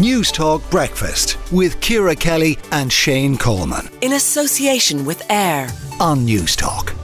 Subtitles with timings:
[0.00, 3.86] Newstalk Breakfast with Ciara Kelly and Shane Coleman.
[4.00, 5.68] In association with AIR.
[6.00, 6.96] On Newstalk.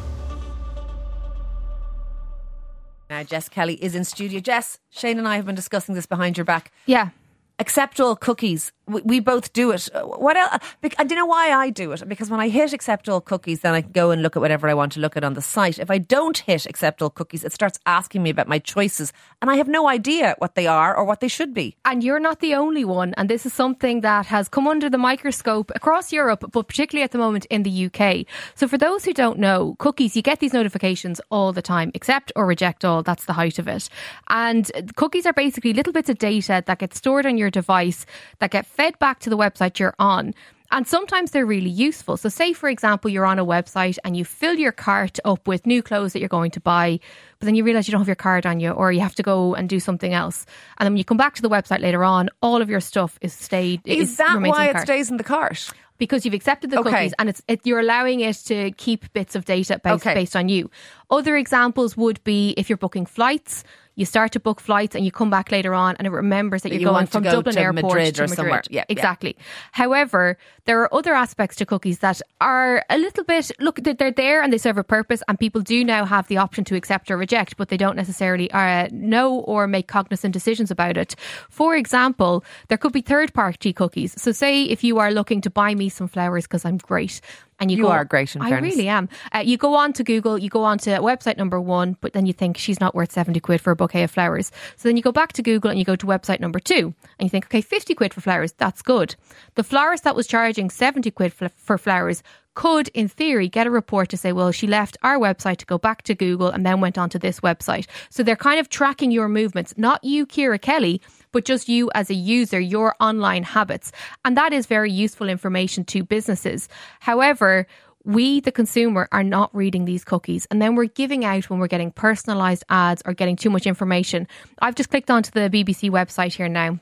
[3.10, 4.40] Now, Jess Kelly is in studio.
[4.40, 6.72] Jess, Shane and I have been discussing this behind your back.
[6.86, 7.10] Yeah.
[7.58, 8.72] Accept all cookies.
[8.86, 9.88] We, we both do it.
[9.94, 10.58] What else?
[10.98, 13.72] I don't know why I do it because when I hit accept all cookies, then
[13.72, 15.78] I can go and look at whatever I want to look at on the site.
[15.78, 19.50] If I don't hit accept all cookies, it starts asking me about my choices, and
[19.50, 21.76] I have no idea what they are or what they should be.
[21.84, 23.14] And you're not the only one.
[23.16, 27.12] And this is something that has come under the microscope across Europe, but particularly at
[27.12, 28.26] the moment in the UK.
[28.54, 32.32] So, for those who don't know, cookies, you get these notifications all the time accept
[32.36, 33.02] or reject all.
[33.02, 33.88] That's the height of it.
[34.28, 38.06] And cookies are basically little bits of data that get stored on your device
[38.38, 40.34] that get fed back to the website you're on.
[40.72, 42.16] And sometimes they're really useful.
[42.16, 45.64] So, say, for example, you're on a website and you fill your cart up with
[45.64, 46.98] new clothes that you're going to buy,
[47.38, 49.22] but then you realize you don't have your card on you or you have to
[49.22, 50.44] go and do something else.
[50.78, 53.18] And then when you come back to the website later on, all of your stuff
[53.20, 53.80] is stayed.
[53.84, 54.86] Is that why it cart.
[54.86, 55.70] stays in the cart?
[55.98, 56.90] Because you've accepted the Okay.
[56.90, 60.14] cookies and it's it, you're allowing it to keep bits of data based, Okay.
[60.14, 60.70] based on you.
[61.10, 63.62] Other examples would be if you're booking flights,
[63.94, 66.70] you start to book flights and you come back later on and it remembers that
[66.70, 68.36] you're you going from go Dublin to Airport Madrid to or Madrid.
[68.36, 68.62] somewhere.
[68.68, 68.84] Yeah, yeah.
[68.90, 69.36] exactly.
[69.72, 70.36] However,
[70.66, 74.52] there are other aspects to cookies that are a little bit look they're there and
[74.52, 77.56] they serve a purpose and people do now have the option to accept or reject,
[77.56, 81.14] but they don't necessarily uh, know or make cognizant decisions about it.
[81.48, 84.20] For example, there could be third party cookies.
[84.20, 87.20] So say if you are looking to buy me some flowers because I'm great
[87.58, 88.74] and you, You go, are great, in I fairness.
[88.76, 89.08] really am.
[89.34, 92.26] Uh, you go on to Google, you go on to website number one, but then
[92.26, 94.52] you think she's not worth 70 quid for a bouquet of flowers.
[94.76, 97.26] So then you go back to Google and you go to website number two and
[97.26, 99.16] you think, okay, 50 quid for flowers, that's good.
[99.54, 102.22] The florist that was charging 70 quid for flowers
[102.54, 105.76] could, in theory, get a report to say, well, she left our website to go
[105.76, 107.86] back to Google and then went on to this website.
[108.08, 111.02] So they're kind of tracking your movements, not you, Ciara Kelly,
[111.36, 113.92] but just you as a user, your online habits.
[114.24, 116.66] And that is very useful information to businesses.
[116.98, 117.66] However,
[118.04, 120.46] we, the consumer, are not reading these cookies.
[120.50, 124.26] And then we're giving out when we're getting personalized ads or getting too much information.
[124.62, 126.78] I've just clicked onto the BBC website here now.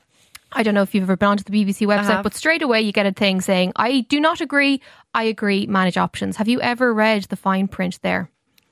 [0.53, 2.93] I don't know if you've ever been onto the BBC website, but straight away you
[2.93, 4.79] get a thing saying, I do not agree,
[5.13, 6.37] I agree, manage options.
[6.37, 8.29] Have you ever read the fine print there?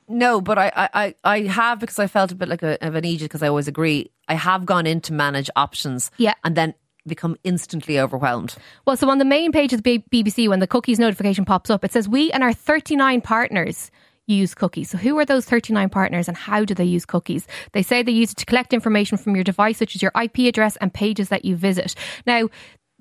[0.07, 2.95] No, but I, I, I- I have because I felt a bit like a, of
[2.95, 4.11] an idiot because I always agree.
[4.27, 6.33] I have gone in to manage options, Yeah.
[6.43, 6.73] and then
[7.05, 8.55] become instantly overwhelmed.
[8.85, 11.69] Well, so on the main page of the B- BBC, when the cookies notification pops
[11.69, 13.91] up, it says we and our 39 partners
[14.25, 14.89] use cookies.
[14.89, 17.45] So who are those 39 partners and how do they use cookies?
[17.73, 20.39] They say they use it to collect information from your device, such as your IP
[20.47, 21.93] address and pages that you visit.
[22.25, 22.47] Now,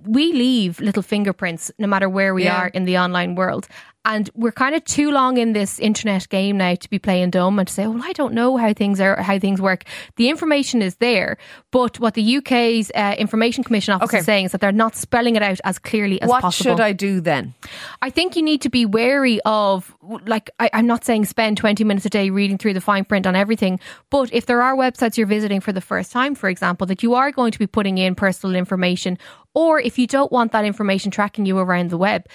[0.06, 2.58] we leave little fingerprints no matter where we Yeah.
[2.62, 3.66] are in the online world.
[4.04, 7.56] And we're kind of too long in this internet game now to be playing dumb
[7.60, 9.84] and to say, "Oh, well, I don't know how things are, how things work."
[10.16, 11.36] The information is there,
[11.70, 14.18] but what the UK's uh, Information Commission Office Okay.
[14.18, 16.72] is saying is that they're not spelling it out as clearly as what possible.
[16.72, 17.54] What should I do then?
[18.02, 19.94] I think you need to be wary of,
[20.26, 23.24] like, I, I'm not saying spend 20 minutes a day reading through the fine print
[23.24, 23.78] on everything,
[24.10, 27.14] but if there are websites you're visiting for the first time, for example, that you
[27.14, 29.16] are going to be putting in personal information,
[29.54, 32.26] or if you don't want that information tracking you around the web,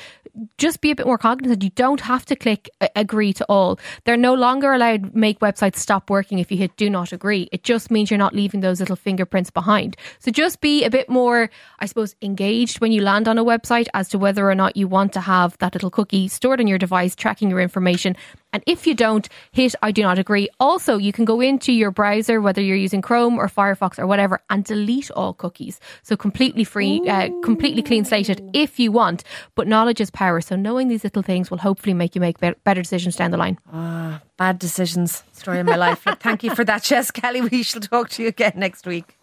[0.57, 1.63] just be a bit more cognizant.
[1.63, 3.79] You don't have to click uh, agree to all.
[4.03, 7.49] They're no longer allowed make websites stop working if you hit do not agree.
[7.51, 9.97] It just means you're not leaving those little fingerprints behind.
[10.19, 13.87] So just be a bit more, I suppose, engaged when you land on a website
[13.93, 16.77] as to whether or not you want to have that little cookie stored on your
[16.77, 18.15] device tracking your information.
[18.53, 20.47] And if you don't, hit I do not agree.
[20.59, 24.41] Also, you can go into your browser, whether you're using Chrome or Firefox or whatever,
[24.49, 25.79] and delete all cookies.
[26.03, 29.23] So completely free, uh, completely clean slated if you want.
[29.55, 30.41] But knowledge is power.
[30.41, 33.37] So knowing these little things will hopefully make you make be- better decisions down the
[33.37, 33.59] line.
[33.71, 35.23] Ah, bad decisions.
[35.33, 36.05] Story of my life.
[36.05, 37.41] Look, Thank you for that, Jess Kelly.
[37.41, 39.17] We shall talk to you again next week.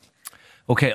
[0.69, 0.95] Okay.